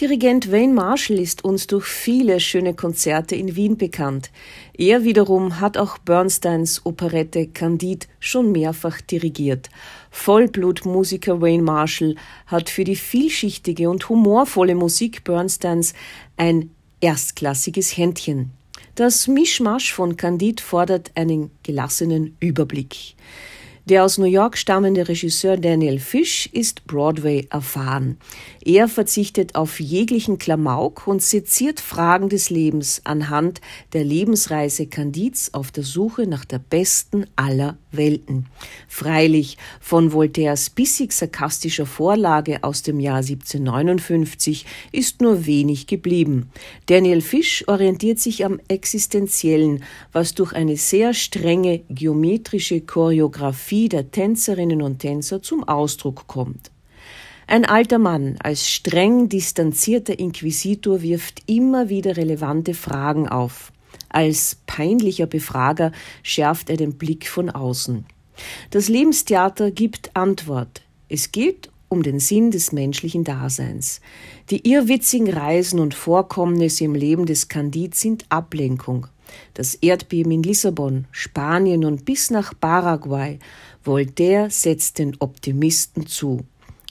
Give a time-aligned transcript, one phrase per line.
[0.00, 4.32] Dirigent Wayne Marshall ist uns durch viele schöne Konzerte in Wien bekannt.
[4.76, 9.68] Er wiederum hat auch Bernsteins Operette Candide schon mehrfach dirigiert.
[10.10, 12.16] Vollblutmusiker Wayne Marshall
[12.46, 15.94] hat für die vielschichtige und humorvolle Musik Bernsteins
[16.36, 16.70] ein
[17.00, 18.50] erstklassiges Händchen.
[18.96, 23.14] Das Mischmasch von Candide fordert einen gelassenen Überblick.
[23.86, 28.16] Der aus New York stammende Regisseur Daniel Fish ist Broadway erfahren.
[28.64, 33.60] Er verzichtet auf jeglichen Klamauk und seziert Fragen des Lebens anhand
[33.92, 38.46] der Lebensreise Candids auf der Suche nach der besten aller Welten.
[38.88, 46.50] Freilich von Voltaires bissig sarkastischer Vorlage aus dem Jahr 1759 ist nur wenig geblieben.
[46.86, 54.82] Daniel Fish orientiert sich am Existenziellen, was durch eine sehr strenge geometrische Choreografie der Tänzerinnen
[54.82, 56.70] und Tänzer zum Ausdruck kommt.
[57.46, 63.70] Ein alter Mann als streng distanzierter Inquisitor wirft immer wieder relevante Fragen auf.
[64.14, 65.90] Als peinlicher Befrager
[66.22, 68.06] schärft er den Blick von außen.
[68.70, 70.82] Das Lebenstheater gibt Antwort.
[71.08, 74.00] Es geht um den Sinn des menschlichen Daseins.
[74.50, 79.08] Die irrwitzigen Reisen und Vorkommnisse im Leben des Candid sind Ablenkung.
[79.54, 83.40] Das Erdbeben in Lissabon, Spanien und bis nach Paraguay.
[83.82, 86.44] Voltaire setzt den Optimisten zu.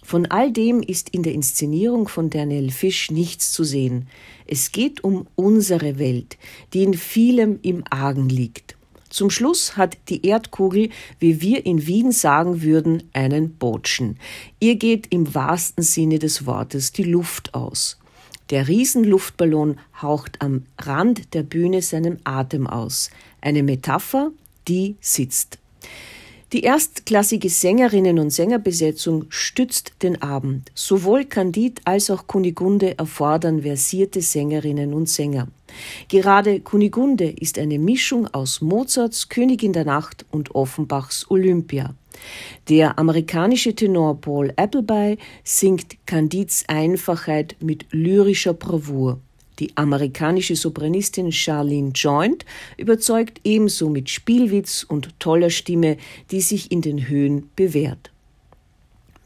[0.04, 4.08] Von all dem ist in der Inszenierung von Daniel Fisch nichts zu sehen.
[4.46, 6.38] Es geht um unsere Welt,
[6.74, 8.76] die in vielem im Argen liegt.
[9.10, 14.18] Zum Schluss hat die Erdkugel, wie wir in Wien sagen würden, einen Botschen.
[14.60, 18.00] Ihr geht im wahrsten Sinne des Wortes die Luft aus.
[18.50, 23.10] Der Riesenluftballon haucht am Rand der Bühne seinen Atem aus.
[23.40, 24.32] Eine Metapher,
[24.68, 25.60] die sitzt.
[26.54, 30.72] Die erstklassige Sängerinnen- und Sängerbesetzung stützt den Abend.
[30.76, 35.48] Sowohl Candide als auch Kunigunde erfordern versierte Sängerinnen und Sänger.
[36.10, 41.96] Gerade Kunigunde ist eine Mischung aus Mozarts Königin der Nacht und Offenbachs Olympia.
[42.70, 49.20] Der amerikanische Tenor Paul Appleby singt Candids Einfachheit mit lyrischer Bravour.
[49.60, 52.46] Die amerikanische Sopranistin Charlene Joint
[52.78, 55.98] überzeugt ebenso mit Spielwitz und toller Stimme,
[56.32, 58.13] die sich in den Höhen bewährt.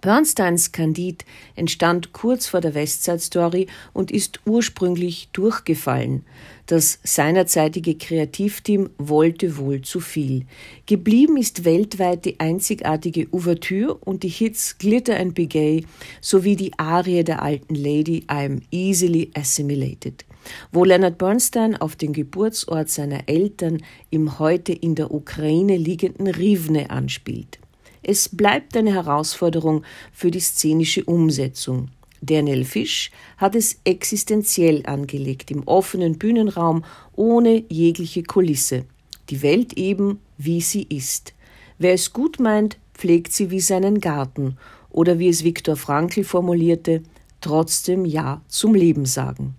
[0.01, 1.25] Bernsteins Candide
[1.55, 6.23] entstand kurz vor der Westside Story und ist ursprünglich durchgefallen.
[6.67, 10.45] Das seinerzeitige Kreativteam wollte wohl zu viel.
[10.85, 15.85] Geblieben ist weltweit die einzigartige Ouvertüre und die Hits Glitter and Be Gay
[16.21, 20.25] sowie die Arie der alten Lady I'm Easily Assimilated
[20.71, 26.89] wo Leonard Bernstein auf den Geburtsort seiner Eltern im heute in der Ukraine liegenden Rivne
[26.89, 27.59] anspielt.
[28.03, 31.89] Es bleibt eine Herausforderung für die szenische Umsetzung.
[32.21, 36.83] Daniel Fisch hat es existenziell angelegt, im offenen Bühnenraum,
[37.15, 38.85] ohne jegliche Kulisse.
[39.29, 41.33] Die Welt eben, wie sie ist.
[41.77, 44.57] Wer es gut meint, pflegt sie wie seinen Garten,
[44.89, 47.03] oder wie es Viktor Frankl formulierte,
[47.41, 49.55] trotzdem Ja zum Leben sagen.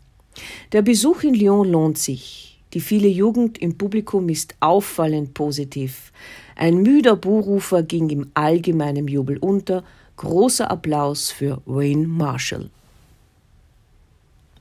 [0.73, 2.58] Der Besuch in Lyon lohnt sich.
[2.75, 6.13] Die viele Jugend im Publikum ist auffallend positiv.
[6.57, 9.85] Ein müder Buhrufer ging im allgemeinen Jubel unter.
[10.17, 12.71] Großer Applaus für Wayne Marshall.